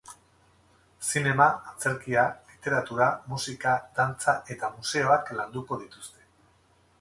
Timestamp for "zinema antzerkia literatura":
1.09-3.11